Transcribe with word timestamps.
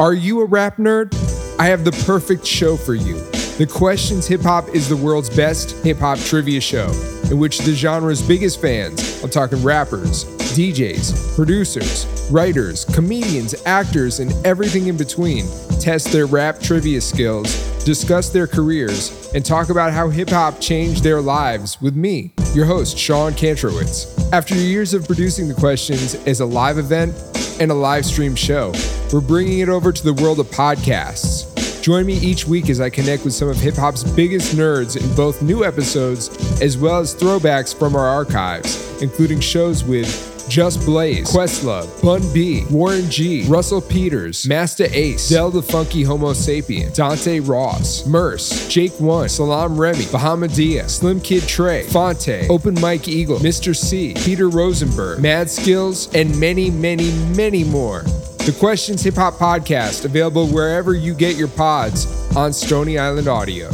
Are 0.00 0.12
you 0.12 0.40
a 0.40 0.44
rap 0.44 0.78
nerd? 0.78 1.14
I 1.60 1.66
have 1.66 1.84
the 1.84 1.92
perfect 2.04 2.44
show 2.44 2.76
for 2.76 2.94
you. 2.94 3.14
The 3.58 3.66
Questions 3.72 4.26
Hip 4.26 4.40
Hop 4.40 4.68
is 4.70 4.88
the 4.88 4.96
world's 4.96 5.30
best 5.30 5.70
hip 5.84 5.98
hop 5.98 6.18
trivia 6.18 6.60
show, 6.60 6.90
in 7.30 7.38
which 7.38 7.58
the 7.58 7.72
genre's 7.72 8.20
biggest 8.20 8.60
fans, 8.60 9.22
I'm 9.22 9.30
talking 9.30 9.62
rappers, 9.62 10.24
DJs, 10.56 11.36
producers, 11.36 12.28
writers, 12.32 12.84
comedians, 12.86 13.54
actors, 13.66 14.18
and 14.18 14.32
everything 14.44 14.88
in 14.88 14.96
between, 14.96 15.44
test 15.78 16.10
their 16.10 16.26
rap 16.26 16.58
trivia 16.58 17.00
skills, 17.00 17.54
discuss 17.84 18.30
their 18.30 18.48
careers, 18.48 19.32
and 19.32 19.46
talk 19.46 19.68
about 19.70 19.92
how 19.92 20.08
hip 20.08 20.30
hop 20.30 20.60
changed 20.60 21.04
their 21.04 21.20
lives 21.20 21.80
with 21.80 21.94
me, 21.94 22.32
your 22.52 22.66
host, 22.66 22.98
Sean 22.98 23.32
Kantrowitz. 23.32 24.32
After 24.32 24.56
years 24.56 24.92
of 24.92 25.06
producing 25.06 25.46
the 25.46 25.54
questions 25.54 26.16
as 26.26 26.40
a 26.40 26.46
live 26.46 26.78
event 26.78 27.14
and 27.60 27.70
a 27.70 27.74
live 27.74 28.04
stream 28.04 28.34
show, 28.34 28.72
we're 29.12 29.20
bringing 29.20 29.60
it 29.60 29.68
over 29.68 29.92
to 29.92 30.04
the 30.04 30.14
world 30.22 30.40
of 30.40 30.46
podcasts. 30.46 31.50
Join 31.84 32.06
me 32.06 32.14
each 32.14 32.46
week 32.46 32.70
as 32.70 32.80
I 32.80 32.88
connect 32.88 33.24
with 33.24 33.34
some 33.34 33.48
of 33.48 33.58
hip 33.58 33.74
hop's 33.74 34.04
biggest 34.04 34.56
nerds 34.56 34.96
in 34.96 35.14
both 35.14 35.42
new 35.42 35.64
episodes 35.64 36.30
as 36.62 36.78
well 36.78 36.98
as 36.98 37.14
throwbacks 37.14 37.78
from 37.78 37.94
our 37.94 38.06
archives, 38.06 39.02
including 39.02 39.38
shows 39.38 39.84
with 39.84 40.46
Just 40.48 40.86
Blaze, 40.86 41.30
Questlove, 41.30 42.02
Bun 42.02 42.22
B, 42.32 42.64
Warren 42.70 43.10
G, 43.10 43.44
Russell 43.46 43.82
Peters, 43.82 44.46
Masta 44.48 44.88
Ace, 44.98 45.28
Del 45.28 45.50
the 45.50 45.60
Funky 45.60 46.02
Homo 46.02 46.32
Sapien, 46.32 46.94
Dante 46.94 47.40
Ross, 47.40 48.06
Murs, 48.06 48.66
Jake 48.68 48.98
One, 48.98 49.28
Salaam 49.28 49.78
Remi, 49.78 50.04
Bahamadia, 50.04 50.88
Slim 50.88 51.20
Kid 51.20 51.42
Tre, 51.42 51.82
Phonte, 51.82 52.48
Open 52.48 52.80
Mike 52.80 53.08
Eagle, 53.08 53.38
Mr. 53.40 53.76
Cee, 53.76 54.14
Peter 54.14 54.48
Rosenberg, 54.48 55.20
Mad 55.20 55.48
Skillz, 55.48 56.14
and 56.14 56.38
many, 56.40 56.70
many, 56.70 57.10
many 57.36 57.62
more. 57.62 58.04
The 58.44 58.52
Questions 58.52 59.02
Hip 59.04 59.14
Hop 59.14 59.38
Podcast, 59.38 60.04
available 60.04 60.46
wherever 60.48 60.92
you 60.92 61.14
get 61.14 61.36
your 61.36 61.48
pods 61.48 62.06
on 62.36 62.52
Stony 62.52 62.98
Island 62.98 63.26
Audio. 63.26 63.70